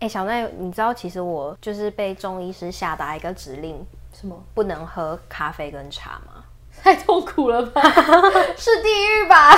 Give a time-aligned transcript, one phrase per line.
[0.00, 6.44] 哎，小奈，你知道其实我就是被中医师下达一个指令，什么不能喝咖啡跟茶吗？
[6.80, 7.82] 太痛苦了吧，
[8.56, 9.50] 是地狱吧？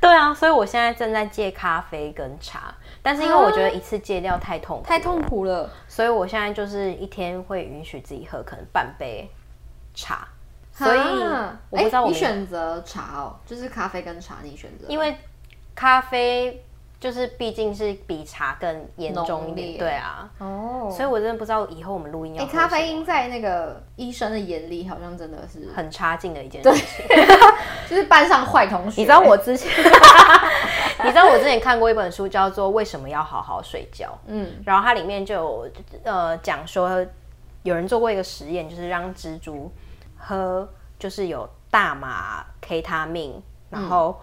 [0.00, 9.30] 对啊，所以我现在正在戒咖啡跟茶，但是因为我觉得一次戒掉太痛苦，太痛苦了，所以我现在就是一天会允许自己喝可能半杯
[9.94, 10.26] 茶。
[10.72, 10.98] 所以
[11.70, 15.16] 我不知道我、欸、你选择茶哦，就是咖啡跟茶你选择，因为
[15.76, 16.63] 咖啡。
[17.04, 22.42] 就是毕竟是比茶更严重一点，对啊，哦，所以我真的不知道以后我们录音要。
[22.42, 27.04] 哎，咖啡因在那个医生的眼里好像真的是很差劲的一件事情，
[27.90, 29.02] 就是班上坏同学。
[29.02, 29.70] 你知道我之前，
[31.04, 35.68] 你知道我之前看过一本书叫做《为什么要好好睡觉》，嗯，然后它里面就有
[36.04, 37.04] 呃讲说，
[37.64, 39.70] 有人做过一个实验，就是让蜘蛛
[40.16, 40.66] 喝
[40.98, 44.18] 就是有大麻、K 他命，然后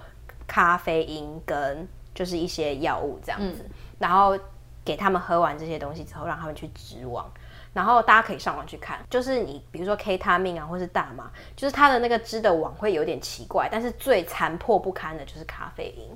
[0.48, 1.88] 咖啡因跟。
[2.14, 4.38] 就是一些药物这样子，嗯、然后
[4.84, 7.32] 给他们喝完这些东西之后，让他们去织网，
[7.74, 16.10] 然后大家可以上网去看，就是你比如说 K 他命啊，或是大麻，就是它的那个织的网会有点奇怪，但是最残破不堪的就是咖啡因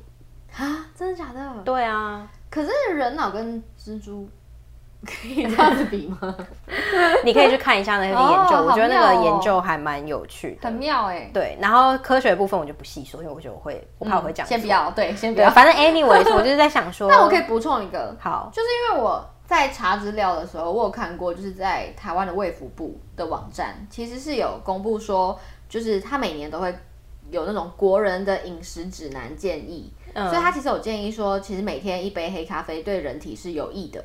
[0.64, 1.62] 啊，真的假的？
[1.64, 4.30] 对啊，可是人脑跟蜘蛛。
[5.06, 6.36] 可以这样子比吗？
[7.24, 11.32] 你可以去看一下那个 研究，哦、我觉得那个研究还蛮有趣的，很妙哎、欸。
[11.34, 14.50] 对，然后科学的部分我就不细说，因为我觉得我会，我怕我会讲、嗯。
[14.50, 15.50] 先不要，对，先不要。
[15.50, 25.40] 反正 anyways，我就是在想 说，那我可以补充一个，好，就是因为我在查资料的时候，我有看过，就是在台湾的卫福部的网站，其实是有公布说，
[25.70, 26.76] 就是他每年都会
[27.32, 34.04] 有那种国人的饮食指南建议，嗯、所以他其实有建议说，其实每天一杯黑咖啡对人体是有益的。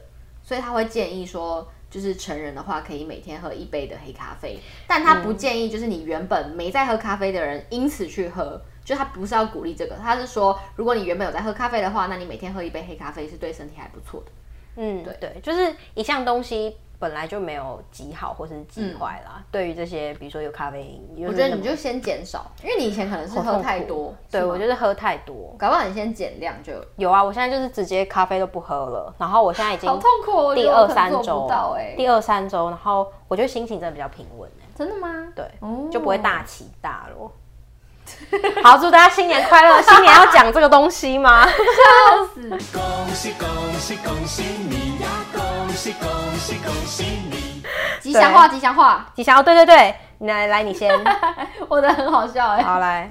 [0.50, 14.32] 所以他会建议说，就是成人的话可以每天喝一杯的黑咖啡，但他不建议就是你原本没在喝咖啡的人因此去喝，就他不是要鼓励这个，他是说如果你原本有在喝咖啡的话，那你每天喝一杯黑咖啡是对身体还不错的。
[14.74, 16.76] 嗯，对对，就是一项东西。
[17.00, 19.38] 本来就没有极好或是极坏啦。
[19.38, 20.82] 嗯、对于这些，比如说有咖啡
[21.16, 24.14] 因，我觉得你就先减少，因为你以前可能是喝太多。
[24.30, 27.24] 对，我就是喝太多，搞不好你先减量就有啊。
[27.24, 31.50] 我现在就是直接咖啡都不喝了，然后我现在已经好痛苦，第二三周，
[31.96, 34.48] 第二三周，然后我觉得心情真的比较平稳。
[34.76, 35.08] 真的吗？
[35.34, 37.30] 对，哦、就不会大起大落。
[38.64, 39.80] 好，祝大家新年快乐！
[39.82, 41.46] 新年要讲这个东西吗？
[41.46, 42.48] 笑死！
[42.48, 45.39] 恭喜恭喜恭喜你呀！
[45.70, 47.62] 恭喜恭喜恭喜你！
[48.00, 49.42] 吉祥话，吉祥话，吉祥哦！
[49.44, 50.92] 对对对，你来来，你先。
[51.68, 52.62] 我的很好笑哎。
[52.64, 53.08] 好来，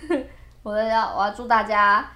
[0.62, 2.06] 我的要我要祝大家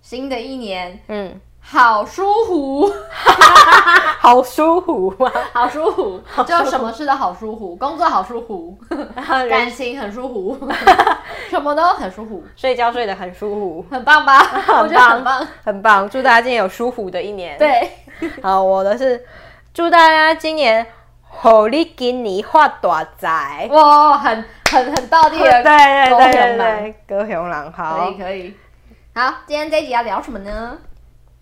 [0.00, 1.38] 新的一年，嗯。
[1.64, 2.92] 好舒服，
[4.18, 8.76] 好舒服啊，好舒服，就什么事都好舒服，工作好舒服，
[9.48, 10.68] 感情很舒服，
[11.48, 14.44] 什么都很舒服，睡觉睡得很舒服，很棒吧？
[14.82, 16.10] 我觉得很棒，很棒。
[16.10, 17.56] 祝大家今年有舒服的一年。
[17.56, 17.88] 对，
[18.42, 19.24] 好，我的是
[19.74, 20.86] 祝大家今年
[21.22, 23.68] 好利今年发大财。
[23.70, 28.56] 哇，很很很道地的， 对对对对对，高雄人，好，可以可以。
[29.14, 30.78] 好，今天这一集要聊什么呢？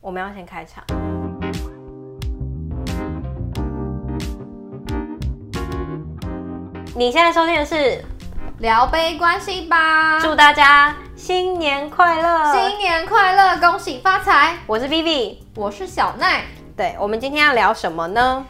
[0.00, 0.82] 我们要先开场。
[6.96, 8.04] 你现在收听的是
[8.58, 14.56] 聊杯关系吧，祝大家新年快乐，新年快乐，恭喜发财。
[14.66, 16.44] 我是 Vivi，我是小奈。
[16.80, 18.46] 对，我们今天要聊什么呢？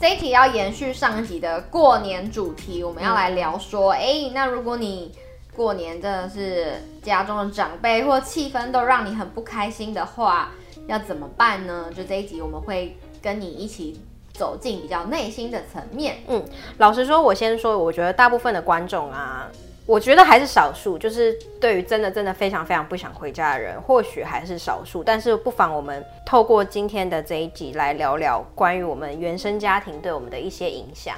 [0.00, 5.12] 这一题要延续上一集的过年主题，我们要来聊说，哎、嗯，那如果你
[5.54, 10.48] 过年真的是家中的长辈或气氛都让你很不开心的话。
[10.86, 11.90] 要怎么办呢？
[11.94, 14.00] 就这一集我们会跟你一起
[14.32, 16.16] 走进比较内心的层面。
[16.28, 16.42] 嗯，
[16.78, 19.50] 老实说，我先说，我觉得大部分的观众啊，
[19.86, 25.04] 我觉得还是少数，就是对于真的真的非常非常不想回家的人，或许还是少数。
[25.04, 31.16] 但是不妨我们透过今天的这一集来聊聊关于我们原生家庭对我们的一些影响。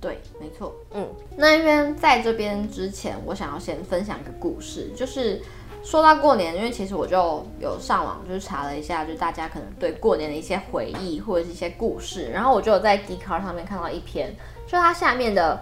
[0.00, 0.74] 对，没错。
[0.92, 5.42] 嗯，那因为在这边之前，我想要先分享一个故事，就是。
[5.86, 14.34] 说到过年，因为其实我就有上网，就是查了一下，就大家可能对过年的一些回忆或者是一些故事，然后我就有在 Dcard 上面看到一篇，
[14.66, 15.60] 就它下面的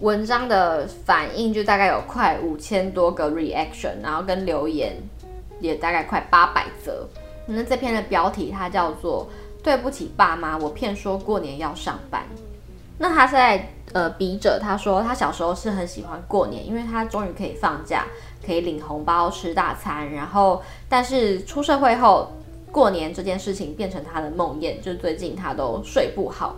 [0.00, 4.96] 文章的反应就大概有快五千多个 reaction，然后跟留言
[5.60, 7.06] 也大概快八百则。
[7.46, 9.28] 那这篇的标题它叫做
[9.62, 12.24] “对不起爸妈，我骗说过年要上班”。
[12.98, 18.04] 那他是在呃笔者他说他小时候是很喜欢过年，因为他终于可以放假。
[18.42, 22.32] 可以领红包吃大餐，然后但是出社会后，
[22.72, 26.56] 过年这件事情变成他的梦魇，就最近他都睡不好。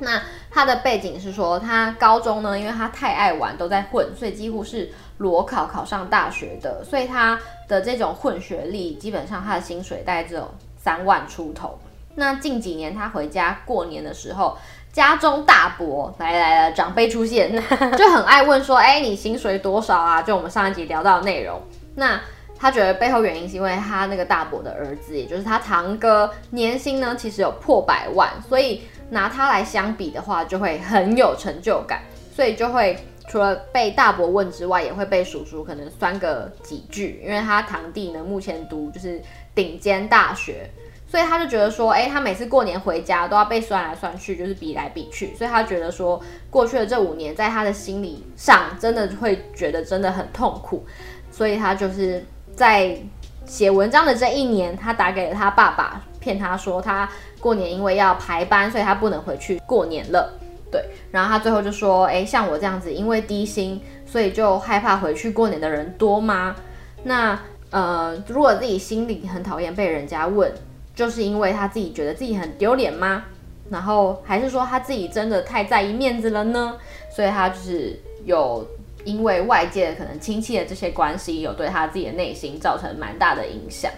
[0.00, 0.20] 那
[0.50, 7.38] 他的背景是说，他高中呢，因为他太爱玩，都在混，所以几乎是裸考考上大学的，所以他
[7.68, 11.78] 的这种混学历，基本上他的薪水大概只有三万出头。
[12.14, 14.56] 那近几年他回家过年的时候，
[14.92, 17.52] 家中大伯来来了，长辈出现，
[17.96, 21.60] 就很爱问说：“哎，你薪水多少啊？”就我们上一集聊到的内容。
[21.94, 22.20] 那
[22.58, 32.02] 他觉得背后原因是因为他那个大伯的儿子，也就是他堂哥，年薪呢其实有破百万，所以拿他来相比的话，就会很有成就感，
[32.34, 32.98] 所以就会
[33.28, 39.20] 除了被大伯问之外，也会被叔叔可能酸个几句，因为他堂弟呢目前读就是
[39.54, 40.70] 顶尖大学。
[41.10, 45.34] 所以他就觉得说，哎，他每次过年回家都要被酸来酸去，就是比来比去。
[45.34, 50.86] 所以他觉得说，过去的这五年，在他的心理上，真的会觉得真的很痛苦。
[51.32, 52.24] 所以他就是
[52.54, 52.96] 在
[53.44, 57.08] 写文章的这一年，他打给了他爸爸，骗他说他
[57.40, 60.38] 过年因为要排班，所以他不能回去过年了。
[60.70, 66.54] 对，然后他最后就说，哎，像我这样子，因为低薪，所以就害怕回去过年的人多吗？
[67.02, 67.36] 那
[67.70, 70.52] 呃，如果自己心里很讨厌被人家问。
[70.92, 73.24] 就是因为他自己觉得自己很丢脸吗？
[73.70, 76.76] 然后还是说他自己真的太在意面子了呢？
[77.10, 78.66] 所以他就是有
[79.04, 83.90] 因为外界可能亲戚的这些关系，有对他自己的内心造成蛮大的影响。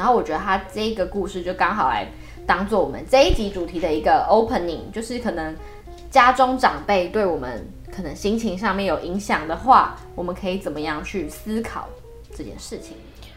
[0.00, 2.08] 然后我觉得他这个故事就刚好来
[2.46, 5.54] 当做我们这一集主题的一个 opening，就是可能
[6.10, 11.86] 家中长辈对我们可能心情上面有影响的话，我们可以怎么样去思考
[12.34, 12.96] 这件事情？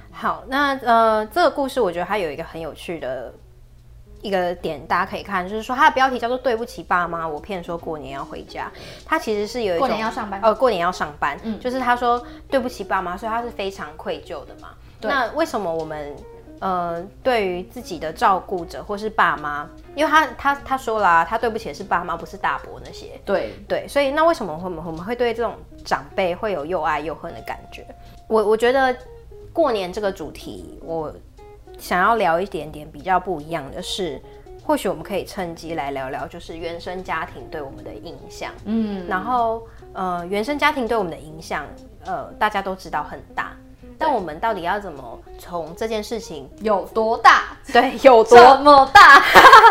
[0.10, 3.34] 好，那呃，这个故事我觉得它有一个很有趣的
[4.22, 8.72] 一个点，大家可以看，就是说它的标题叫做“对不起爸妈，我骗说过年要回家”。
[9.06, 14.70] 它其实是有一种过年要上班哦，过年要上班，嗯，就是他说对不起爸妈，所以他是非常愧疚的嘛。
[15.02, 16.16] 那为什么我们
[16.64, 23.20] 呃对于自己的照顾者或是爸妈，因为他他他说啦啊，他对不起的是爸妈，不是大伯那些。
[23.26, 27.86] 对对，所以那为什么我们我们会对这种长辈会有又爱又恨的感觉？
[28.28, 28.96] 我我觉得。
[29.54, 31.14] 过年这个主题，我
[31.78, 34.20] 想要聊一点点比较不一样的是，
[34.66, 38.52] 或许我们可以趁机来聊聊，就是原生家庭对我们的影响。
[38.66, 39.62] 嗯，然后
[39.94, 41.68] 呃，原生家庭对我们的影响，
[42.04, 43.56] 呃，大家都知道很大，
[44.04, 47.58] 但我们到底要怎么从这件事情有多大？
[47.72, 49.24] 对，有多大？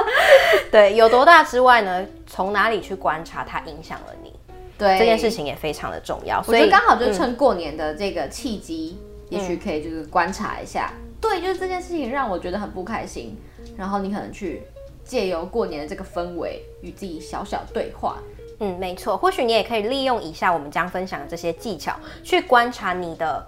[0.73, 2.05] 对，有多大之外呢？
[2.27, 4.33] 从哪里去观察它影响了你？
[4.79, 6.43] 对，这件事情也非常的重要。
[6.43, 8.97] 所以刚好就趁过年的这个契机。
[9.01, 13.35] 嗯也许可以就是观察一下，嗯、对，就是这件事情让我觉得很不开心，
[13.79, 14.63] 然后你可能去
[15.07, 18.19] 借由过年的这个氛围与自己小小对话。
[18.61, 23.43] 嗯，没错，或许你也可以利用以下我们将分享的这些技巧，去观察你的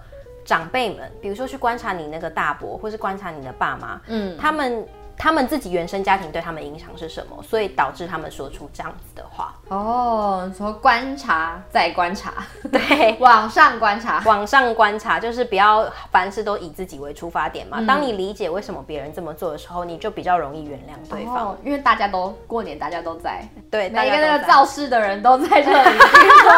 [0.45, 4.87] 长辈们，比如说去观察你那个大伯，或是观察你的爸妈，嗯，他们。
[5.17, 7.41] 他们自己原生家庭对他们影响是什么？
[7.41, 9.55] 所以导致他们说出这样子的话。
[9.69, 12.33] 哦，说观察再观察，
[12.69, 17.77] 对， 往上观察，往上观察，就是不要凡事都以自己为出发点嘛。
[17.79, 21.51] 嗯、当你理解为什么别人这么做的时候，你就比较容易原谅对方。
[21.51, 25.97] 哦，因为大家都过年，大家都在，对，每个那个造势的人都在这里。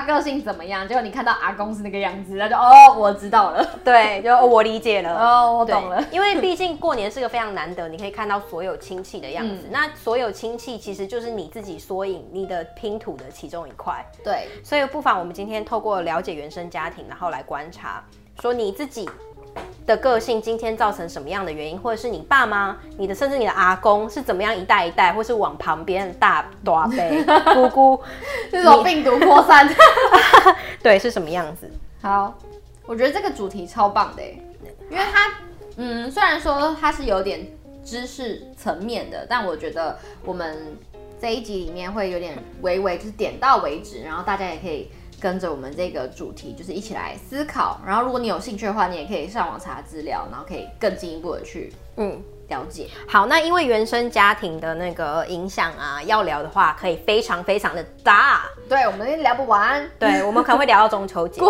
[0.00, 3.66] 比如说，比如说爸爸个性怎么样，结果你看到阿公是那个样子，那就哦，我知道了。
[3.82, 5.18] 对，就我理解了。
[5.18, 6.00] 哦，我懂了。
[6.12, 7.32] 因为毕竟过年是个。
[7.32, 9.62] 非常难得，你可以看到所有亲戚的样子。
[9.64, 14.04] 嗯、那所有亲戚其实就是你自己缩影，你的拼图的其中一块。
[14.22, 18.04] 对，所以不妨我们今天透过了解原生家庭，然后来观察，
[18.42, 19.08] 说你自己
[19.86, 26.88] 的个性今天造成什么样的原因，或者是你爸妈、你的甚至你的阿公是怎么样一代一代，或是往旁边大大伯、
[27.54, 28.02] 姑姑
[28.50, 29.68] 这种病毒扩散，
[30.82, 31.70] 对，是什么样子？
[32.00, 32.34] 好，
[32.86, 34.22] 我觉得这个主题超棒的，
[34.90, 35.32] 因为它。
[35.76, 37.46] 嗯，虽然说它是有点
[37.82, 40.76] 知识层面的，但我觉得我们
[41.18, 44.90] 这一集里面会有点微微就是点到为止，然后大家也可以
[45.22, 47.80] 跟着我们这个主题，就是一起来思考。
[47.86, 52.88] 然后如果你有兴趣的话，你也可以上网查资料，然后可以更进一步的去嗯了解。
[53.06, 61.40] 好，那因为原生家庭的那个影响啊，要聊的话可以非常非常的大，对，我们聊不完，对，我们可能会聊到中秋节，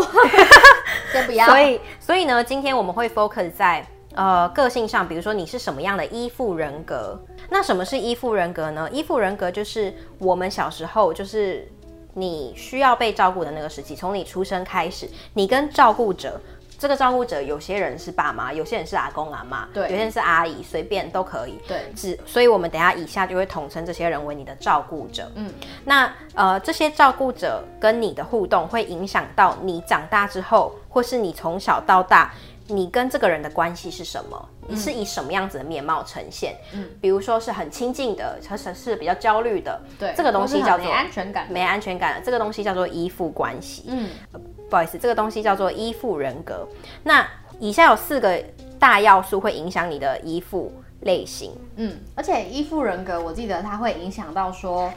[1.11, 1.47] 先不要。
[1.47, 3.87] 所以，所以呢，今天我们会 focus 在。
[4.15, 7.19] 呃，个性上，比如说你是什么样的依附人格？
[7.49, 8.87] 那什么是依附人格呢？
[8.93, 11.67] 依附人格就是我们小时候，就是
[12.15, 16.41] 你需要被照顾的那个时期，从你出生开始，你跟照顾者，
[16.79, 21.59] 这个照顾者有些人是爸妈，有些人是阿公阿妈，对，有些人是阿姨，随便都可以。
[21.67, 25.31] 对，只所以我们等一下以下就会统称这些人为你的照顾者。
[25.37, 25.53] 嗯，
[25.85, 32.33] 那呃，这些照顾者跟你的互动会影响到你长大之后，或是你从小到大。
[32.69, 34.49] 你跟这个人的关系是什么？
[34.69, 36.57] 你是以什么样子的面貌呈现？
[36.73, 43.85] 嗯，比如说是很亲近的，或者是比较焦虑的，对，这个东西叫做没安全感，没安全感，这个东西叫做依附关系。
[43.89, 44.09] 嗯，
[44.71, 46.67] 不好意思，这个东西叫做依附人格。
[47.03, 47.27] 那
[47.59, 48.43] 以下有四个
[48.79, 51.53] 大要素会影响你的依附类型。
[51.77, 54.93] 嗯，而且依附人格，我记得它会影响到说，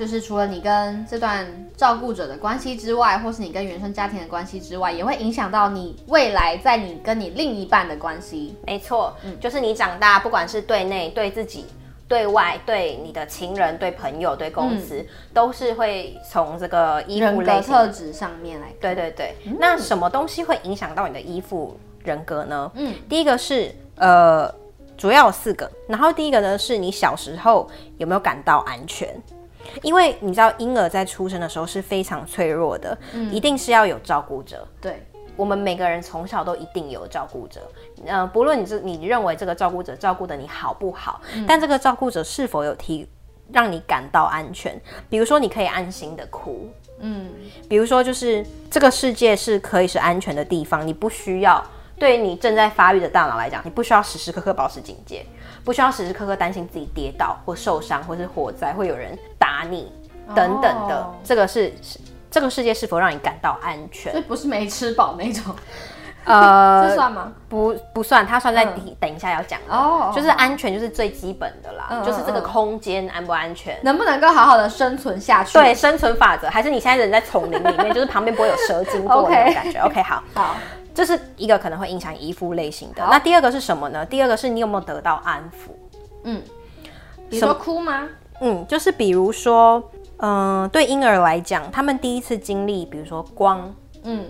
[0.00, 8.56] 就是除了你跟这段照顾者的关系之外，或是你跟原生家庭的关系之外，也会影响到你未来在你跟你另一半的关系。
[8.66, 11.66] 没错，嗯，就是你长大，不管是对内对自己。
[12.08, 18.66] 对外对你的情人、对朋友、对公司，嗯、都是会从这个依附类型特质上面来。
[18.80, 22.72] 对对对，嗯、那什么东西会影响到你的依附人格呢？
[22.74, 24.52] 嗯，第一个是呃，
[24.96, 25.70] 主要有四个。
[25.86, 29.08] 然后第一个呢，是你小时候有没有感到安全？
[29.82, 34.66] 因为你知道婴儿在出生的时候是非常脆弱的，嗯、一定是要有照顾者。
[34.80, 35.02] 对。
[35.36, 37.62] 我们每个人从小都一定有照顾者，
[38.04, 43.08] 呃，不论你是你认为这个照顾者照顾的你好不好，嗯、但这个照顾者是否有提
[43.50, 44.78] 让你感到安全？
[45.08, 47.30] 比如说，你可以安心的哭，嗯，
[47.70, 51.64] 比如说，就是这个世界是可以是安全的地方，你不需要
[51.96, 55.24] 对于你正在发育的大脑来讲，你不需要时时刻刻保持警戒，
[55.64, 59.92] 不需要时时刻刻担心自己跌倒或受伤，或是火灾会有人打你
[60.34, 61.72] 等等的，哦、这个是。
[62.32, 64.12] 这个世界是否让你感到安全？
[64.12, 65.52] 这不是没吃饱那种，
[66.24, 67.32] 呃， 这算吗？
[67.48, 68.96] 不，不算，它算在底。
[69.00, 75.54] 等一下要讲哦，就是安全就是最基本的啦，就是这个空间安不安全，能不能够好好的生存下去？
[75.54, 79.80] 对，生存法则，还是你现在人在丛林里面，就是旁边不会有蛇经过 那种感觉。
[79.80, 80.56] OK，好，好，
[80.94, 83.06] 这是一个可能会影响依附类型的。
[83.10, 84.04] 那第二个是什么呢？
[84.06, 85.70] 第二个是你有没有得到安抚？
[86.24, 86.42] 嗯，
[87.28, 88.08] 比如说哭吗？
[88.40, 89.82] 嗯，就是比如说。
[90.22, 94.26] 嗯，对婴儿来讲，他们第一次经历，比如说光、嗯、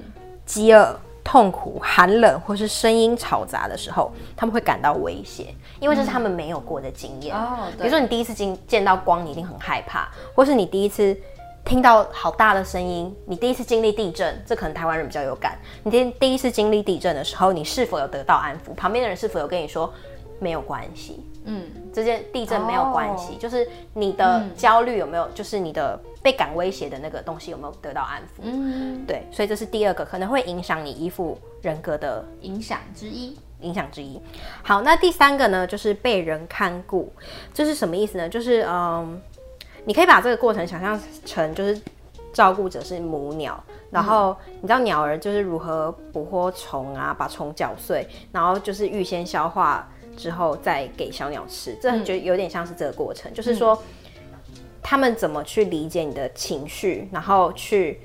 [0.46, 7.34] 饥饿、痛苦、寒冷，或是声音嘈杂的时候，他们会感到威胁，因为这是他们没有过的经验。
[7.34, 11.16] 哦，比如说你第一次经见到光，你一定很害怕，或是你第一次
[11.64, 15.58] 听到好大的声音，你第一次经历地震，这可能台湾人比较有感。
[15.84, 18.74] 你第第一次经历地震的时候，你是否有得到安抚？
[18.74, 19.92] 旁边的人是否有跟你说
[20.38, 21.24] 没有关系？
[21.44, 28.42] 嗯，这件地震没有关系，哦、就是你的焦虑有没有，嗯、就是你的被感威胁的那个东西有没有得到安抚？
[28.42, 34.20] 嗯，对，所以这是第二个可能会影响你依附人格的影响之一，影响之一。
[34.62, 37.10] 好，那第三个呢，就是被人看顾，
[37.54, 38.28] 这是什么意思呢？
[38.28, 39.18] 就是嗯，
[39.84, 41.80] 你可以把这个过程想象成就是
[42.32, 49.88] 照顾者是母鸟，然后你知道鸟儿就是如何捕获虫啊，把虫搅碎，然后就是预先消化。
[50.16, 53.80] 之后再给小鸟吃，这就有点像是这个过程，嗯、就是说
[54.82, 57.98] 他们怎么去理解你的情绪，然后去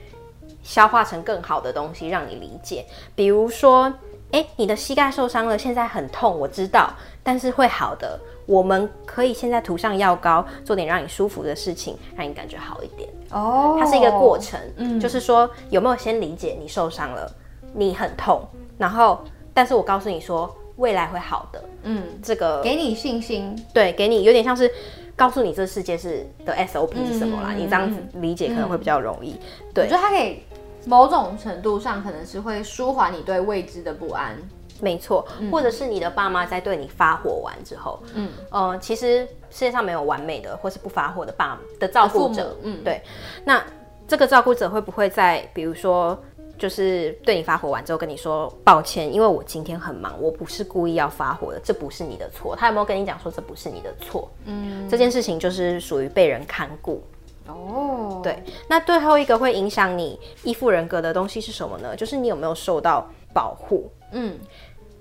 [0.63, 2.85] 消化成更好的东西让你理解。
[3.15, 3.91] 比如说，
[4.31, 8.17] 哎，你的膝盖受伤了，现在很痛，我知道，但是会好的。
[8.45, 13.09] 我们可以现在涂上药膏，做点让你舒服的事情，让你感觉好一点。
[13.31, 17.31] 哦，它是一个过程，嗯，就是说有没有先理解你受伤了，
[17.73, 18.41] 你很痛，
[18.77, 19.19] 然后
[19.53, 20.53] 但是我告诉你说。
[20.77, 24.69] 未来会好的，嗯，这个给你信心，对，给你有点像是
[25.15, 29.31] 告诉你这世界是的 SOP 是什么啦，嗯、你这样子理解可能会比较容易。
[29.31, 29.39] 嗯、
[29.73, 30.41] 对，我觉得它可以
[30.83, 34.35] 某种程度上可能是会舒缓你对未知的不安，
[34.81, 43.01] 没错，或者是你的爸妈在对你发火完之后，嗯，呃，其实世界上没有完美的或是不发火的爸的照顾者，嗯，对，
[43.43, 43.63] 那
[44.07, 46.17] 这个照顾者会不会在比如说？
[46.57, 52.55] 就是对你发火完之后跟你说抱歉，因为我今天很忙，我不是故意要发火的，这不是你的错。
[52.55, 54.31] 他有没有跟你讲说这不是你的错？
[54.45, 57.03] 嗯，这件事情就是属于被人看顾。
[57.47, 58.41] 哦，对。
[58.69, 61.93] 那最后一个会影响你依附人格的东西是什么呢？
[61.93, 63.91] 就是你有没有受到保护？
[64.13, 64.39] 嗯，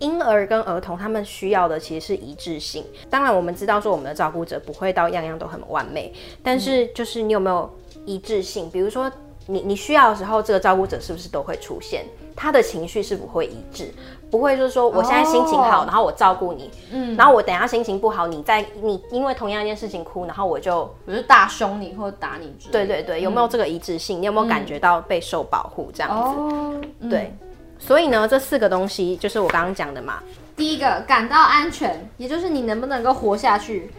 [0.05, 2.85] 婴儿跟儿童他们需要的其实是一致性。
[3.09, 7.69] 当然，我们知道说我们的照顾者不会到样样都很完美，但是就是你有没有
[8.05, 8.71] 一致性？
[8.71, 9.11] 比如说。
[9.47, 12.07] 你你需要的时候，这个照顾者是不是都会出现？
[12.35, 13.93] 他的情绪是不会一致，
[14.31, 22.87] 不会就是说我现在心情好，哦、然后我照顾你，嗯，然后我等下心情不好，你在你因为同样一件事情哭，然后我就我就大凶你或者打你之类的。
[22.87, 24.19] 对对对，有没有这个一致性？
[24.19, 27.09] 嗯、你有没有感觉到被受保护这样子？
[27.11, 27.37] 对，
[27.79, 30.23] 所以呢，这四个东西就是我刚刚讲的嘛。
[30.57, 33.91] 第一个感到安全，也就是你能不能够活下去。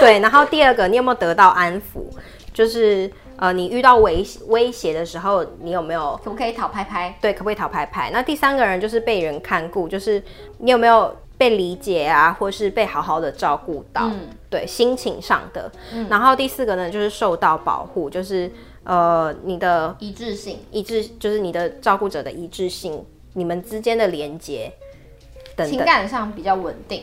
[0.00, 2.04] 对，然后第二个，你有没有得到安抚？
[2.52, 3.10] 就是。
[3.36, 7.18] 呃，你遇到威威胁的时候，你有没有可不可以讨拍拍？
[7.20, 8.08] 对，可不可以讨拍拍？
[8.12, 10.22] 那第三个人就是被人看顾，就是
[10.58, 14.02] 你有没有被理解啊，或是被好好的照顾到？
[14.04, 15.68] 嗯，对，心情上的。
[15.92, 18.48] 嗯，然后第四个呢，就是受到保护，就是
[18.84, 24.72] 呃，你的一致性，一致就是你的照顾者的一致性，你们之间的连接
[25.56, 27.02] 等等，情感上比较稳定。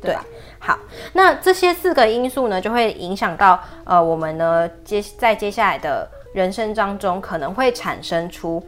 [0.00, 0.16] 对，
[0.58, 0.78] 好，
[1.12, 8.60] 那这些四个因素呢，就会影响到呃，我们呢接在接下来的人生当中，可能会产生出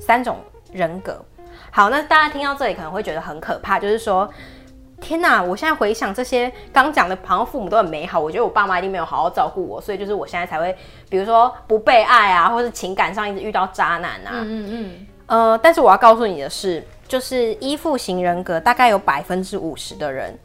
[0.00, 0.38] 三种
[0.72, 1.22] 人格。
[1.70, 4.28] 好，那大家听到这里可能会觉得很可怕，就是说
[5.00, 5.42] 天哪！
[5.42, 8.18] 我现在回想这些刚讲的，好像父母都很美好。
[8.18, 10.76] 我觉得我爸妈一定没有好好照顾我，所以就是我现在才会，
[11.08, 14.30] 比如说不被爱啊，或是情感上一直遇到渣男啊。
[14.32, 15.06] 嗯嗯嗯。
[15.26, 20.36] 呃，但是我要告诉你的是，就是依附型人格大概有百分之五十的人。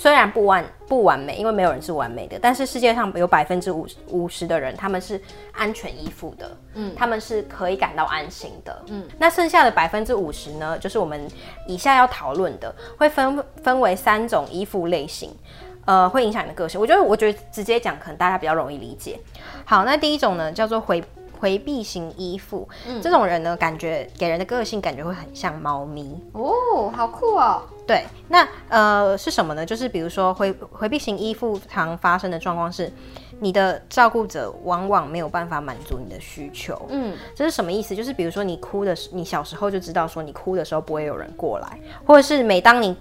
[0.00, 5.20] 虽然不完不完美，因为没有人是完美的，但是世界上有百分之五五十的人，他们是
[5.52, 9.06] 安全依附的，嗯，他们是可以感到安心的，嗯。
[9.18, 11.28] 那剩下的百分之五十呢，就是我们
[11.66, 15.36] 以下要讨论的，会分分为三种依附类型，
[15.84, 16.80] 呃，会影响你的个性。
[16.80, 19.20] 我觉得，我觉得直接讲可能大家比较容易理解。
[19.66, 21.04] 好，那第一种呢，叫做回
[21.40, 27.62] 回避型依附，嗯，这种人呢，感觉给人的个性感觉会很像猫咪哦，好酷哦。
[27.86, 29.64] 对，那呃是什么呢？
[29.64, 32.92] 就是比如说回回避型依附常发生的状况是，
[33.40, 36.80] 你的照顾者往往没有办法满足你的需求。
[36.90, 37.96] 嗯，这是什么意思？
[37.96, 42.94] 就是比如说你哭的时，你小时候就知道说你哭的时候不会有人过来，或者是每当你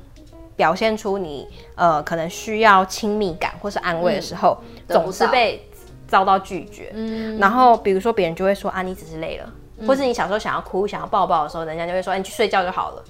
[0.55, 5.68] 表现出你呃可能需要亲密感或是安慰的时候，嗯、总是被
[6.09, 6.91] 遭到拒绝。
[6.93, 13.03] 嗯，然后比如说别人就会说啊，你只是累了，嗯、或是你小时候想要哭想要抱抱的时候，人家就会说，哎，你去睡觉就好了。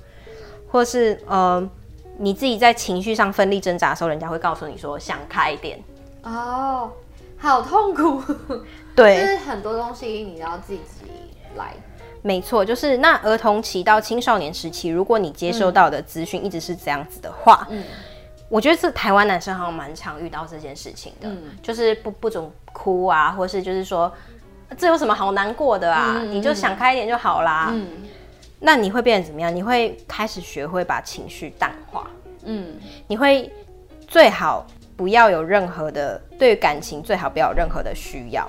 [0.71, 1.67] 或是呃，
[2.17, 5.79] 你自己在情绪上奋力挣扎的时候，人家会告诉你说想开一点
[6.21, 6.91] 哦，
[7.37, 8.21] 好痛苦。
[8.95, 10.81] 对，就是很多东西你要自己
[11.55, 11.73] 来。
[12.21, 17.81] 没错，就是那儿童期到青少年时期，如果你接收到的资讯一直是这样子的话，嗯，
[18.49, 24.11] 我觉得是台湾男生好像蛮常遇到这件事情的，嗯，就是不不准哭啊，或是就是说
[24.77, 27.87] 这有什么好难过的啊，嗯，你就想开一点就好啦，嗯。
[28.61, 29.55] 那你会变成怎么样？
[29.55, 32.11] 你会开始学会把情绪淡化，
[32.43, 32.75] 嗯，
[33.07, 33.49] 你会
[34.05, 38.45] 最好不要有任何的对感情，最好不要有任何的需要。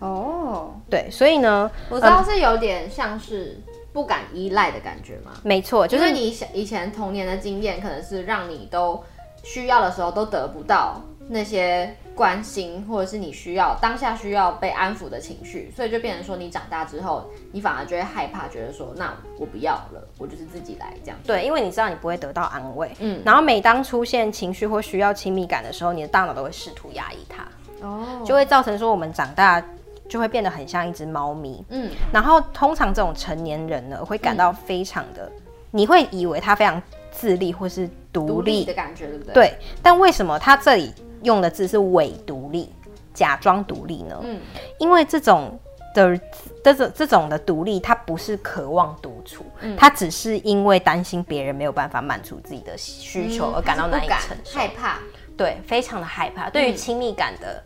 [0.00, 3.60] 哦，对，所以呢，我知道是有点像是
[3.92, 5.30] 不敢依赖的感觉吗？
[5.36, 9.04] 嗯，没错，就是你以前童年的经验，可能是让你都
[9.44, 11.00] 需要的时候都得不到。
[11.26, 21.18] 那些关心，或者是你需要当下需要被安抚的情绪，所以就变成说，你长大之后，你反而就会害怕，觉得说，那我不要了，我就是自己来这样。
[21.24, 27.42] 对，因为你知道你不会得到安慰，嗯，然后每当出现情绪或需要亲密感的时候，你的大脑都会试图压抑它，
[27.80, 29.64] 哦，就会造成说我们长大
[30.06, 36.82] 就会变得很像一只猫咪，嗯，然后通常这种成年人呢，会感到非常的，嗯，你会以为他非常
[37.14, 39.34] 自立或是独立，立的感觉，对不对？
[39.34, 40.92] 对，但为什么他这里？
[41.22, 42.68] 用的字是伪独立，
[43.14, 44.20] 假装独立呢？
[44.24, 44.38] 嗯，
[44.78, 45.58] 因为这种
[45.94, 46.20] 的
[46.62, 54.98] 这种这种的独立，它不是渴望独处，嗯，它只是因为担心别人没有办法满足自己的需求而感到难以承受，害怕，
[55.34, 57.64] 对，非常的害怕，对于亲密感的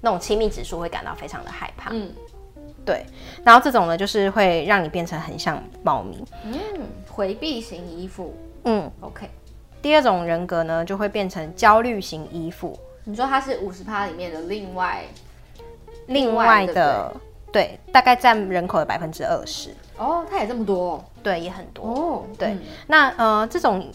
[0.00, 2.12] 那种亲密指数会感到非常的害怕，嗯，
[2.84, 3.04] 对，
[3.42, 6.54] 然后这种呢，就是会让你变成很像猫咪，嗯，
[7.10, 9.30] 回避型依附，嗯，OK。
[9.80, 12.78] 第二种人格呢，就会变成焦虑型依附。
[13.04, 15.04] 你说它是五十趴里面的另外
[16.06, 17.14] 另外的，
[17.52, 19.70] 对，大概占人口的百分之二十。
[19.98, 21.04] 哦，它也这么多？
[21.22, 21.84] 对，也很多。
[21.84, 22.48] 哦，对。
[22.48, 23.86] 嗯、那呃，这种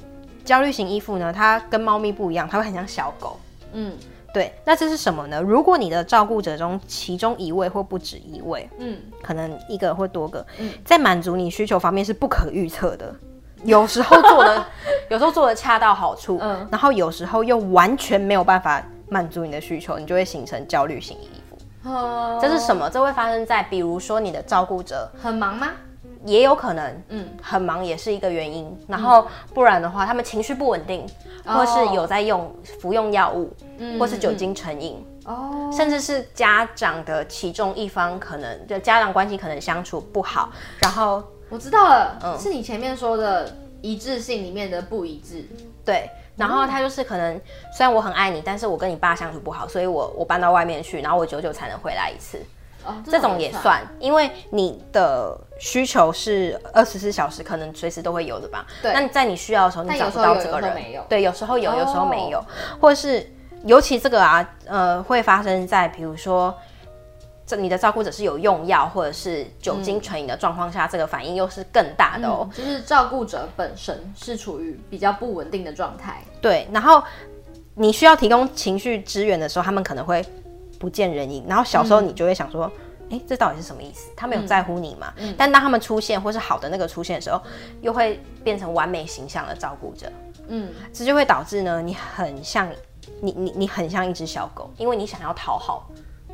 [0.45, 3.39] 焦虑型依附呢，它跟猫咪不一样，它会很像小狗。
[3.73, 3.97] 嗯，
[4.31, 4.53] 对。
[4.63, 5.41] 那这是什么呢？
[5.41, 13.15] 如果你的照顾者中其中一位或不止一位，嗯，可能一个或多个，嗯，在满足你需求方面是不可预测的。
[13.63, 14.65] 有时候做的，
[15.09, 21.89] 有时候做的恰到好处，嗯，然后有时候又完全没有办法满足你的需求，你就会形成焦虑型依附。
[21.89, 22.89] 哦，这是什么？
[22.89, 25.67] 这会发生在比如说你的照顾者很忙吗？
[26.25, 28.77] 也有可能，嗯，很忙也是一个原因。
[28.87, 31.07] 然后不然的话，他们情绪不稳定，
[31.45, 33.53] 或是有在用服用药物，
[33.97, 40.49] 或是酒精成瘾，哦，甚至是家长的其中一方可能就家长关系可能相处不好，
[40.81, 41.23] 然后。
[41.49, 45.45] 我知道了，嗯，是你前面说的一致性里面的不一致，
[45.83, 46.09] 对。
[46.37, 47.35] 然后他就是可能，
[47.75, 52.39] 虽然我很爱你，但是我跟你爸相处不好，所以我我搬到外面去，然后我久久才能回来一次。
[52.85, 58.65] 哦，这种，也算，因为你的需求是二十四小时，可能随时都会有的吧？
[58.81, 58.93] 对。
[58.93, 61.03] 那在你需要的时候，你找不到这个人，没有。
[61.09, 62.45] 对，有时候有，有时候没有，哦，
[62.79, 63.29] 或者是
[63.65, 66.55] 尤其这个啊，呃，会发生在比如说。
[67.49, 72.47] 这你的照顾者是有用药或者是酒精成瘾的状况下，嗯，这个反应又是更大的哦。
[72.53, 76.23] 就是照顾者本身是处于比较不稳定的状态。
[76.39, 77.01] 对，然后
[77.73, 80.23] 你需要提供情绪支援的时候，他们可能会
[80.77, 81.43] 不见人影。
[81.47, 82.71] 然后小时候你就会想说，
[83.09, 84.11] 哎，嗯，这到底是什么意思？
[84.15, 85.11] 他们有在乎你吗？
[85.17, 87.41] 嗯，但当他们出现或是好的那个出现的时候，
[87.81, 90.05] 又会变成完美形象的照顾者。
[90.49, 92.69] 嗯，这就会导致呢，你很像
[93.21, 95.89] 你你你很像一只小狗，因为你想要讨好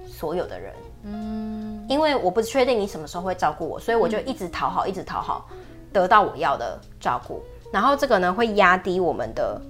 [0.06, 0.74] 所有的人。
[1.06, 5.48] 嗯，因为我不确定你什么时候会照顾我，所以我就一直讨好，一直讨好，
[5.94, 7.44] 得到我要的照顾。
[7.72, 9.62] 然后这个呢，会压低我们的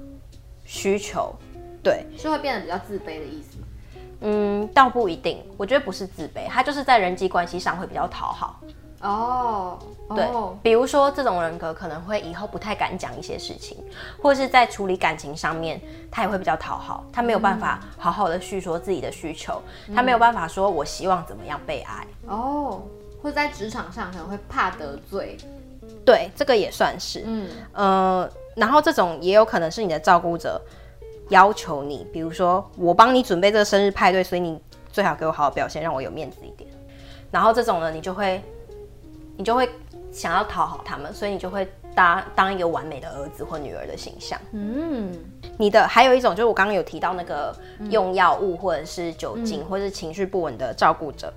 [0.64, 1.34] 需求，
[1.84, 3.68] 对，是会变得比较自卑的意思吗？
[4.22, 8.62] 嗯，倒不一定，我觉得不是自卑，他就是在人际关系上会比较讨好。
[9.06, 9.78] 哦，
[10.10, 10.28] 对，
[10.64, 13.78] 比如说这种人格可能会以后不太敢讲一些事情，
[14.22, 22.08] 或者是在处理感情上面，他也会比较讨好，他没有办法好好的叙说自己的需求，嗯、他没有办法说我希望怎么样被爱。
[22.26, 22.82] 哦，
[23.22, 25.38] 或者在职场上可能会怕得罪，
[26.04, 30.60] 对，这个也算是，嗯，呃，然后这种也有可能是你的照顾者
[31.30, 34.60] 要求你，比如说我帮你准备这个生日派对，所以你
[34.92, 36.68] 最好给我好好表现，让我有面子一点。
[37.30, 38.44] 然后这种呢，你就会。
[39.38, 39.70] 你就会
[40.12, 44.40] 想要讨好他们，所以你就会当当一个完美的儿子或女儿的形象。
[44.52, 45.12] 嗯，
[45.58, 47.56] 你的还有一种就是我刚刚有提到那个
[47.90, 51.34] 用药物或者是酒精、嗯、或者是情绪不稳的照顾者，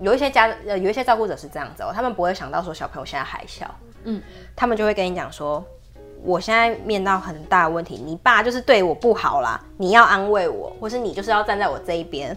[0.00, 3.72] 有一些家呃有一些照顾者是这样子哦，他们不会想到说小朋友现在还小，
[4.04, 4.20] 嗯，
[4.56, 5.64] 他们就会跟你讲说，
[6.22, 12.36] 我现在面到很大的问题，你爸就是对我不好啦，你要安慰我，或是你就是要站在我这一边，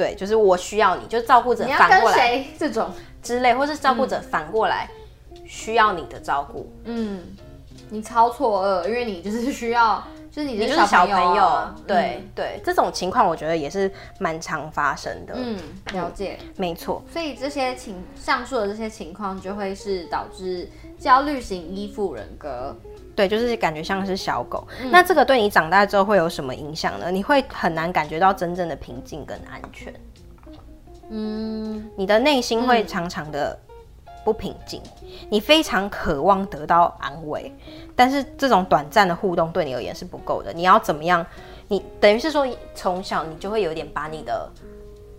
[0.00, 2.90] 对，就是我需要你，就是照顾者反过来这种。
[3.22, 4.88] 之类，或是照顾者反过来
[5.44, 7.22] 需要你的照顾，嗯，
[7.90, 15.58] 你超错愕，因为你就是 需要，就是你就是小朋友，对、嗯、对，这种情况我觉得也是蛮常发生的，嗯，
[15.92, 20.66] 了解，没错，所以这些情上述的这些情况就会是导致
[20.98, 22.74] 焦虑型依附人格，
[23.14, 27.10] 对，就是感觉像是小狗，嗯、那这个对你长大之后会有什么影响呢？
[27.10, 29.92] 你会很难感觉到真正的平静跟安全。
[31.10, 33.58] 嗯，你的内心会常常的
[34.24, 37.52] 不平静，嗯、你非常渴望得到安慰，
[37.96, 40.52] 但是这种短暂的互动对你而言是不够的。
[40.52, 41.26] 你要怎么样？
[41.68, 44.50] 你等于是说，从小你就会有点把你的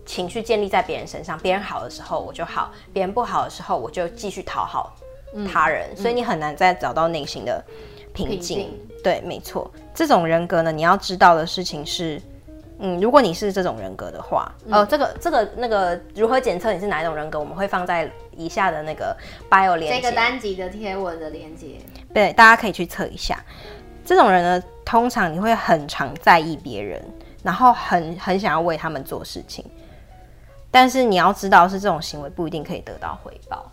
[0.04, 4.94] 情绪建立在别人身上，别人好的时候我就好，别人不好的时候我就继续讨好
[5.52, 7.64] 他人，嗯、所以你很难再找到内心的
[8.12, 8.70] 平静。
[9.02, 12.20] 对，没错，这种人格呢，你要知道的事情是。
[12.84, 19.16] 嗯，如果你是这种人格的话，嗯、呃，这个这个那个如何检测你是哪一种人格，我们会放在以下的那个
[19.48, 21.76] bio 链接，这个单集的贴文的链接，
[22.12, 23.40] 对，大家可以去测一下。
[24.04, 27.00] 这种人呢，通常你会很常在意别人，
[27.44, 29.64] 然后很很想要为他们做事情，
[30.68, 33.70] 但是你要知道，是这种行为不一定可以得到回报。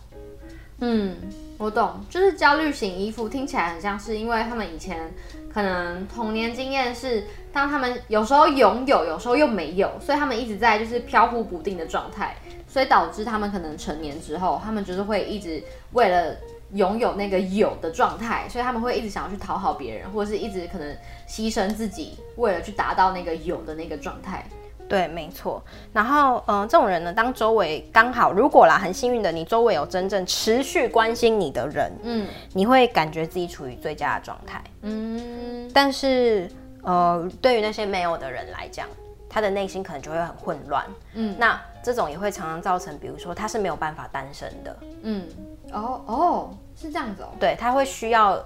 [0.78, 1.16] 嗯，
[1.60, 5.12] 我懂，就是焦虑型依附，听起来很像是因为他们以前。
[5.52, 12.36] 可能童年经验是，当他们有时候拥有，有时候又没有，所以他们一直在就是飘忽不定的状态，
[12.68, 15.60] 所以导致他们可能成年之后，他们就是会一直
[15.92, 16.36] 为了
[16.74, 20.96] 拥有那个有的状态，所以他们会一直想要去讨好别人，或者是一直可能
[21.28, 24.46] 牺牲自己，为了去达到那个有的那个状态。
[24.90, 25.62] 对，没错。
[25.92, 35.70] 然后，嗯、呃，这种人呢，当周围刚好，如果啦，很幸运的，你周围有真正持续关心你的人，嗯，你会感觉自己处于最佳的状态，嗯。
[35.72, 36.50] 但是，
[36.82, 38.88] 呃，对于那些没有的人来讲，
[39.28, 41.36] 他的内心可能就会很混乱，嗯。
[41.38, 45.28] 那这种也会常常造成，比如说他是没有办法单身的，嗯。
[45.72, 47.28] 哦哦，是这样子哦。
[47.38, 48.44] 对，他会需要。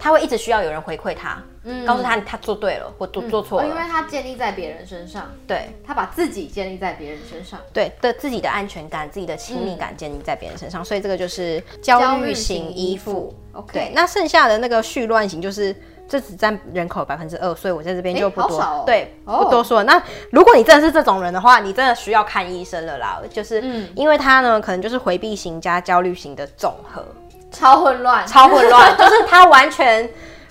[0.00, 13.34] 他会一直需要有人回馈他，嗯，告诉他他做对了或做做错了，因为他建立在别人身上，对，他把自己建立在别人身上，对的自己的安全感、自己的亲密感建立在别人身上，所以这个就是焦虑型依附。
[13.52, 15.74] OK，对，那剩下的那个絮乱型就是
[16.08, 19.82] 这只占人口百分之二，所以我在这边就不多，对，不多说。
[19.82, 23.62] 那如果你真的是这种人的话，你真的需要看医生了啦，就是
[23.94, 27.04] 因为他呢，可能就是回避型加焦虑型的总和。
[27.50, 30.06] 超混乱，超混乱， 就是他完全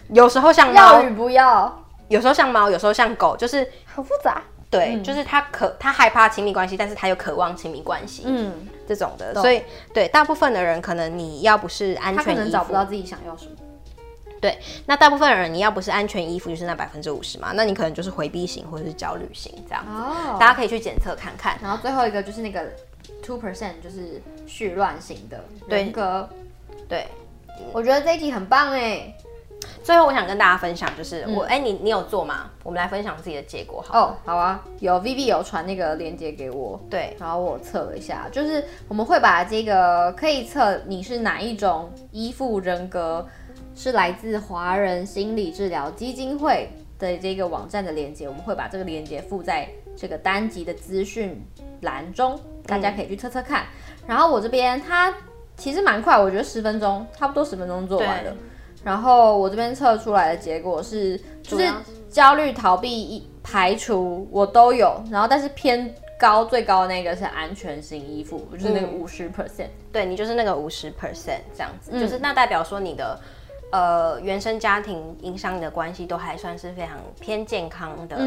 [0.09, 4.41] 有时候像猫，要与不要，有时候像猫，有时候像狗，就是很复杂。
[4.69, 9.33] 对，嗯、就是他可，他害怕亲密关系，但是他又渴望亲密关系，嗯，这种的。
[9.33, 13.51] 懂所以，对大部分的人，可能你要不是安全，他可能找不到自己想要什么。
[14.41, 19.83] 对，那大部分人，你要不是安全依附，就是那百分之五十嘛，那你可能就是回避型或者是焦虑型这样。
[19.87, 21.57] 哦，大家可以去检测看看。
[21.61, 22.65] 然后最后一个就是那个
[23.23, 26.27] two percent，就是絮乱型的人格。
[26.89, 27.07] 对，
[27.71, 29.15] 我觉得这一题很棒哎。
[29.83, 32.49] 最后我想跟大家分享，就是我哎、嗯，你你有做吗？
[32.63, 33.99] 我们来分享自己的结果好。
[33.99, 43.25] 哦，好啊，有 Vivi 有传那个链接给我，对，然后我测了一下，就是我们会把这个可以测你是哪一种依附人格，
[43.75, 51.41] 是来自华人心理治疗基金会的这个网站的链接，我们会把这个链接附在这个单集的资讯
[51.81, 53.63] 栏中，大家可以去测测看。
[53.63, 55.13] 嗯、然后我这边它。
[55.59, 58.31] 其实蛮快，我觉得十分钟，差不多十分钟做完了。
[58.81, 61.67] 对然后我这边测出来的结果是，就是
[62.09, 69.67] 焦虑、逃避、排除我都有，然后但是偏高，最高的那个是安全型依附，就是那个五十 percent。
[69.91, 73.19] 对，你就是那个五十 percent 这样子，嗯、就是那代表说你的
[73.71, 78.17] 呃原生家庭影响你的关系都还算是非常偏健康的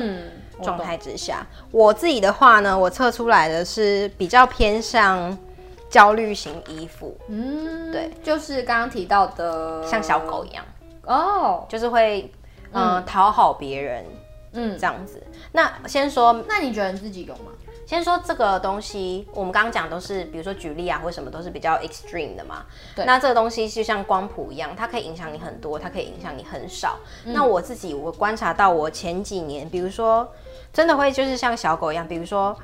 [0.62, 5.36] 状态之下，嗯、我，我自己的话呢，我测出来的是比较偏向
[5.90, 10.64] 焦虑型依附，嗯，对，就是刚刚提到的像小狗一样
[11.04, 12.32] 哦，就是会
[12.70, 14.06] 嗯、呃、讨好别人，
[14.52, 15.20] 嗯，这样子。
[15.50, 17.50] 那先说，那你觉得你自己有吗？
[17.86, 22.64] 先说这个东西，我们刚刚讲都是，比如说举例啊，或什么都是比较 extreme 的嘛。
[22.94, 23.04] 对。
[23.04, 27.00] 那这个东西就像光谱一样，它可以影响你很多，它可以影响你很少。
[27.24, 27.32] 嗯。
[27.32, 30.32] 那我自己我观察到，我前几年，比如说
[30.72, 32.56] 真的会就是像小狗一样，比如说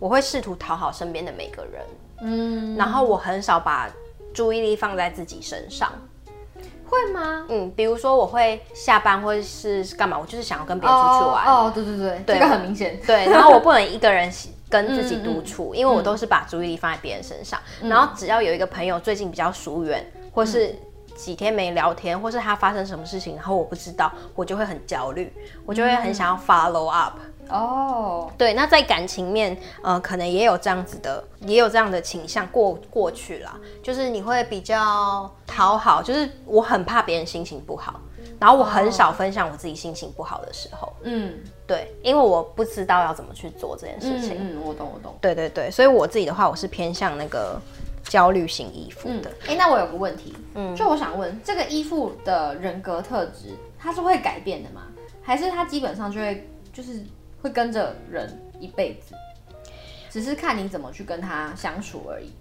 [0.00, 1.80] 我会试图讨好身边的每个人，
[2.22, 3.90] 嗯，然后我很少把
[4.32, 5.92] 注意力放在自己身上。
[6.86, 7.46] 会吗？
[7.48, 11.46] 嗯，比如说我会下班或者是干嘛，我就是想要跟别人出去玩。
[11.46, 13.00] 哦，对对对，对这个很明显。
[13.06, 14.30] 对，然后我不能一个人
[14.68, 17.58] 跟自己 独处，嗯嗯、因为我都是把注意力放在别人身上。
[17.80, 20.04] 嗯、然后只要有一个朋友最近比较疏远，
[20.34, 20.74] 或是
[21.16, 25.32] 几天没聊天，或是他发生什么事情，然后我不知道，我就会很焦虑，
[25.64, 27.18] 我就会很想要 follow up。
[27.48, 38.00] 哦，对，那在感情面，呃，可能也有这样子的，也有这样的倾向过过去了，就是你会比较讨好，就是我很怕别人心情不好，
[38.38, 41.34] 然后我很少分享我自己心情不好的时候，嗯，
[41.66, 47.60] 对，因为我不知道要怎么去做这件事情，嗯，嗯，我懂我懂，对对对，所以我自己的话，我是偏向那个
[48.04, 54.82] 焦虑型依附的，哎、嗯，那我有个问题，嗯，就我想问，这个依附的人格特质，它是会改变的吗？
[55.22, 57.04] 还是它基本上就会就是？
[57.42, 59.14] 会跟着人一辈子，
[60.08, 62.32] 只是看你怎么去跟他相处而已。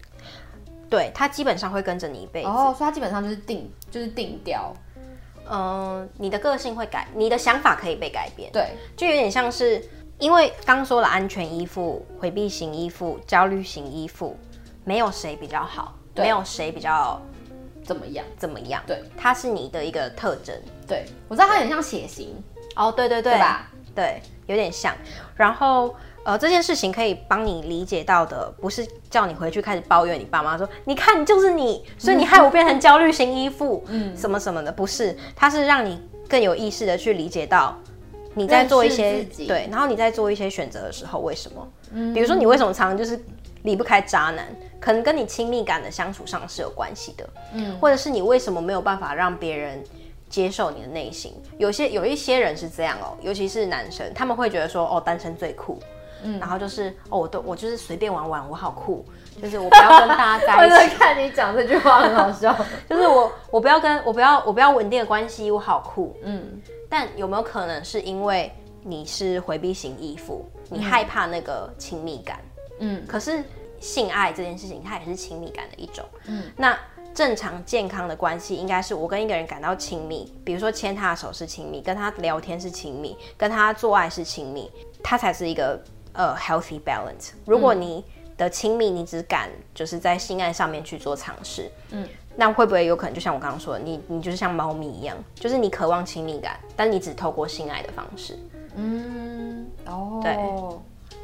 [0.89, 2.47] 对，他基本上会跟着你一辈子。
[2.47, 4.73] 哦，所以他基本上就是定，就是定调。
[5.49, 8.51] 嗯，你的个性会改，你的想法可以被改变。
[8.51, 9.83] 对，就有点像是，
[10.19, 14.37] 因为刚说了安全依附、回避型依附、焦虑型依附，
[14.83, 17.19] 没有谁比较好，没有谁比较
[17.83, 18.83] 怎么样怎么样。
[18.85, 20.55] 对，它是你的一个特征。
[20.87, 22.35] 对，我知道它很像血型。
[22.75, 23.70] 哦，对对对，对吧？
[23.95, 24.21] 对。
[24.47, 24.93] 有点像，
[25.37, 37.77] 然后呃，这件事情可以帮你理解到的，不是叫你回去开始抱怨你爸妈说，你看就是你，所以你害我变成焦虑型依附，嗯，什么什么的，不是，它是让你更有意识的去理解到
[38.33, 41.65] 你在做一些对，然后你在做一些选择的时候，为什么？
[41.93, 43.17] 嗯，比如说你为什么常常就是
[43.61, 44.45] 离不开渣男，
[44.81, 49.81] 可能跟你亲密感的相处上是有关系的，嗯，或者是你为什么没有办法让别人。
[50.31, 55.77] 接受你的内心，有些有一些人是这样哦，尤其是男生，他们会觉得说，哦，单身最酷，
[56.23, 59.05] 嗯，然后就是，哦，我都我就是随便玩玩，我好酷，
[59.41, 60.75] 就是我不要跟大家在一起。
[60.95, 62.57] 我看你讲这句话很好笑，
[62.89, 66.61] 就是我我不要跟我不要我不要稳定的关系，我好酷，嗯。
[66.89, 68.51] 但有没有可能是因为
[68.83, 72.39] 你是回避型依附，你害怕那个亲密感，
[72.79, 73.03] 嗯。
[73.05, 73.43] 可是
[73.81, 76.49] 性爱这件事情，它也是亲密感的一种，嗯。
[76.55, 76.77] 那。
[77.13, 84.71] 正常健康的关系应该是我跟一个人感到亲密，比如说牵他的手是亲密，跟他聊天是亲密，跟他做爱是亲密，
[85.03, 85.79] 他才是一个
[86.13, 87.31] 呃 healthy balance。
[87.45, 88.03] 如果你
[88.37, 98.39] 的亲密你只敢就是在性爱上面去做尝试，嗯，那会不会有可能就像我刚刚说的，你你就是像猫咪一样，就是你渴望亲密感，但你只透过性爱的方式，
[98.75, 100.37] 嗯，哦，对，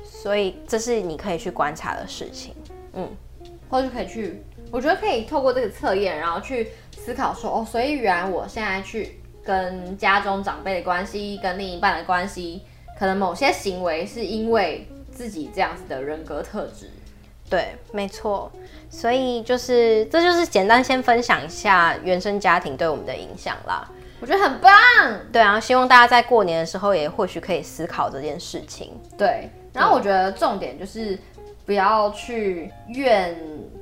[0.03, 2.53] 所以这是你可以去观察的事情，
[2.93, 3.09] 嗯，
[3.69, 4.43] 或者可以去。
[4.71, 12.61] 我觉得可以透过这个测验，然后去思考说，哦，所以原来我现在去跟家中长辈的关系，跟另一半的关系，
[12.99, 16.89] 可能某些行为是因为自己这样子的人格特质。
[17.49, 18.51] 对，没错。
[18.89, 23.89] 所以就是，这就是简单先分享一下原生家庭对我们的影响啦。
[24.19, 24.73] 我觉得很棒。
[25.31, 28.99] 对啊，希望大家在过年的时候也或许可以思考这件事情。
[29.17, 31.17] 对，然后我觉得重点就是
[31.65, 33.37] 不要去怨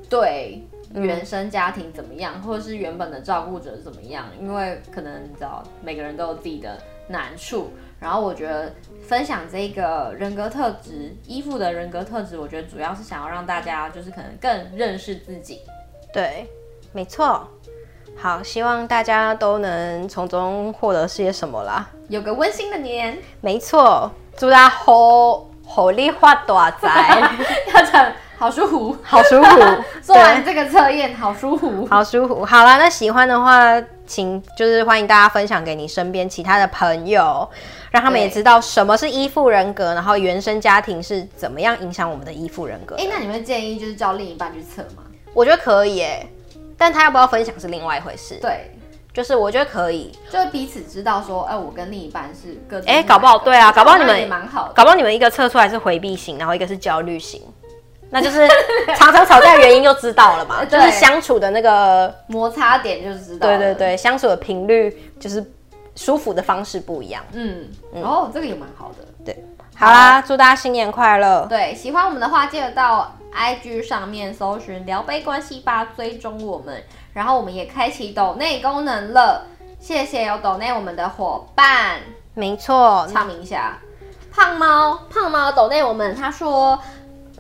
[0.08, 0.62] 对。
[0.96, 4.26] 原生家庭怎么样，或者是原本的照顾者怎么样？
[4.40, 6.78] 因为可能你知道，每个人都有自己的
[7.08, 7.72] 难处。
[8.00, 15.62] 然后我觉得分享这个人格特质，依附的人格特质，我觉得主要是想要让大家就是可能更认识自己。
[16.14, 16.48] 对，
[16.92, 17.48] 没错。
[18.18, 21.90] 好，希望大家都能从中获得些什么啦。
[22.10, 24.12] 有个温馨的年，没错。
[24.38, 27.20] 祝大家好，好利发大财，
[27.74, 28.12] 要讲。
[28.38, 29.60] 好舒服，好舒服。
[30.02, 32.46] 做完这个测验，好舒服，好舒服。
[32.46, 37.50] 好啦，那喜欢的话，请就是欢迎大家分享给你身边其他的朋友，
[37.92, 42.96] 让他们也知道什么是依附人格，然后原生家庭是怎么样影响我们的依附人格。
[42.96, 45.04] 哎、欸，那你们建议就是叫另一半去测吗？
[45.34, 46.28] 我觉得可以哎，
[46.78, 48.38] 但他要不要分享是另外一回事。
[48.42, 48.72] 对，
[49.14, 52.88] 就是我觉得可以，就是彼此知道说，哎、欸，我跟另一半是各自。
[52.88, 57.42] 哎、欸，搞不好对啊，搞不好你们也蛮好，搞不好你们一个测出来是回避型，然后一个是焦虑型。
[58.10, 58.48] 那就是
[58.98, 63.48] 常常吵架原因就知道了嘛， 就是相处的那个摩擦点就知道。
[63.48, 65.44] 对对对，相处的频率就是
[65.96, 67.24] 舒服的方式不一样。
[67.34, 67.68] 嗯，
[68.04, 69.06] 哦，这个也蛮好的。
[69.26, 71.46] 对，好啦，祝大家新年快乐。
[71.50, 76.82] 对，喜欢我们的话，记得到 IG 上面搜寻“聊杯关系吧”，追踪我们。
[77.14, 79.46] 然后我们也开启抖内功能了，
[79.80, 82.00] 谢谢有抖内我们的伙伴。
[82.34, 83.78] 没错，唱名一下，
[84.32, 86.78] 胖猫，胖猫抖内我们，他说，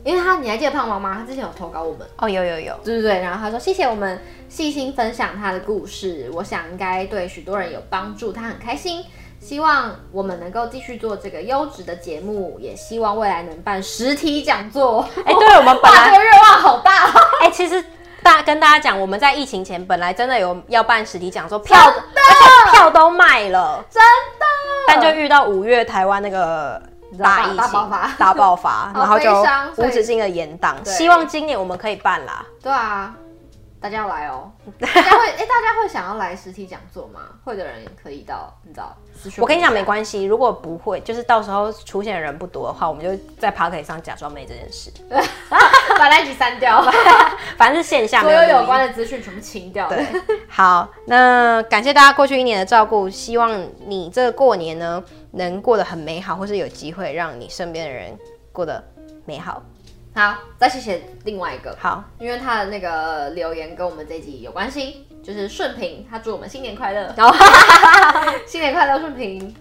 [0.05, 1.17] 因为他你还记得胖猫吗？
[1.19, 3.21] 他之前有投稿我们哦，有有有，对对对。
[3.21, 9.03] 然后他说谢谢我们细心分享他的故事，我想应该对许多人有帮助，他很开心。
[9.39, 15.01] 希望我们能够继续做这个优质的节目，也希望未来能办实体讲座。
[15.25, 17.07] 哎，对我们 本来这个愿望好大。
[17.41, 17.83] 哎，其实
[18.21, 24.45] 大跟大家讲，我们在疫情前本来真的有要办实体讲座，票，的而且票都卖了，真的。
[24.87, 26.79] 但就遇到五月台湾那个
[27.17, 29.43] 大疫情大爆发，大爆发， 然后就
[29.77, 30.75] 无止境的延档。
[30.85, 32.45] 希望今年我们可以办啦。
[32.61, 33.15] 对啊。
[33.77, 34.51] 大家要来哦！
[34.81, 37.19] 大家会哎、欸，大家会想要来实体讲座吗？
[37.43, 38.97] 会的人也可以到，你知道？
[39.37, 44.91] 我跟你讲没关系，如果不会，就是到时候出现的人不多的话，我们就在 Podcast 上假装没这件事，
[45.99, 46.83] 把那集删掉，
[47.57, 49.87] 反正是线下，所有有关的资讯全部清掉。
[49.87, 50.03] 对，
[50.49, 55.03] 好，那感谢大家过去一年的照顾，希望你这个过年呢
[55.35, 58.17] 能过得很美好，或是有机会让你身边的人
[58.51, 58.83] 过得
[59.25, 59.61] 美好。
[60.15, 67.13] 好，再谢谢另外一个好，因为他的那个留言跟我们这一集有关系，就是顺平，他祝我们新年快乐，
[68.47, 69.53] 新年快乐顺平，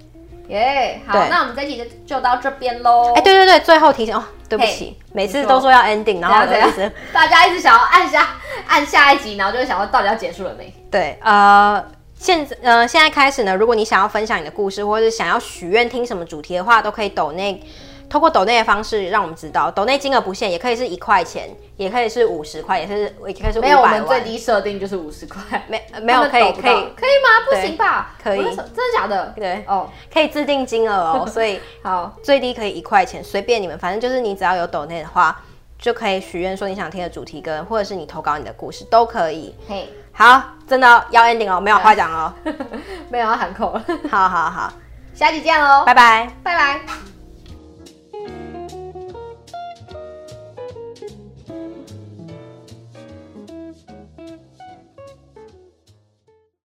[0.47, 1.13] 耶、yeah！
[1.13, 3.13] 好，那我们这一集就就到这边喽。
[3.15, 8.37] 哎、欸，对对对，最后提醒哦，对不起，每次都说要 ending，然后就一直大家一直想要按下
[8.69, 10.73] 按下一集，然后就会想说到底要结束了没？
[10.89, 11.85] 对，呃，
[12.25, 17.63] 现呃现在开始呢，如果你想要分享你的故事，或者是想要许愿听什么主题的话，都可以抖内。
[18.09, 23.61] 透过抖内的方式，让我们知道抖内金额不限，也可以是一块钱，也可以是五十块，也是也可以是。
[23.61, 25.43] 没有，我们最低设定就是五十块。
[25.69, 27.45] 没没有可以可以可以吗？
[27.51, 28.17] 不行吧？
[28.23, 29.35] 可以，真的假的？
[29.37, 35.43] 对哦，可以自定金额哦， 所以好最低可以一块钱，随便你们，反正就是你只要有抖内的话，
[35.79, 39.55] 就可以许愿说你想听的主题歌或者是你投稿你的故事都可以。
[39.69, 42.33] 嘿，好，真的要 ending 哦，没有话讲哦，
[43.11, 43.85] 没有要喊口了。
[44.11, 44.73] 好好好，
[45.13, 47.14] 下期见喽，拜拜，拜拜。